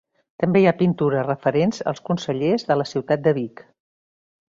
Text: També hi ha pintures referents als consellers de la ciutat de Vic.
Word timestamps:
També 0.43 0.63
hi 0.63 0.65
ha 0.71 0.73
pintures 0.79 1.27
referents 1.27 1.83
als 1.93 2.03
consellers 2.11 2.69
de 2.73 2.81
la 2.83 2.91
ciutat 2.97 3.27
de 3.29 3.39
Vic. 3.43 3.67